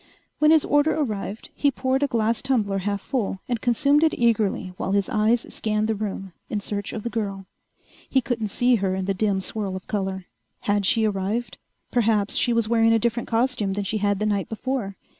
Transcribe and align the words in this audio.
When 0.39 0.49
his 0.49 0.65
order 0.65 0.95
arrived, 0.95 1.49
he 1.53 1.69
poured 1.69 2.01
a 2.01 2.07
glass 2.07 2.41
tumbler 2.41 2.79
half 2.79 3.01
full 3.01 3.39
and 3.47 3.61
consumed 3.61 4.03
it 4.03 4.15
eagerly 4.17 4.73
while 4.77 4.93
his 4.93 5.07
eyes 5.09 5.45
scanned 5.53 5.87
the 5.87 5.93
room 5.93 6.33
in 6.49 6.59
search 6.59 6.91
of 6.91 7.03
the 7.03 7.09
girl. 7.11 7.45
He 8.09 8.19
couldn't 8.19 8.47
see 8.47 8.77
her 8.77 8.95
in 8.95 9.05
the 9.05 9.13
dim 9.13 9.41
swirl 9.41 9.75
of 9.75 9.85
color. 9.85 10.25
Had 10.61 10.87
she 10.87 11.05
arrived? 11.05 11.59
Perhaps 11.91 12.35
she 12.35 12.51
was 12.51 12.67
wearing 12.67 12.93
a 12.93 12.97
different 12.97 13.29
costume 13.29 13.73
than 13.73 13.83
she 13.83 13.99
had 13.99 14.17
the 14.17 14.25
night 14.25 14.49
before. 14.49 14.95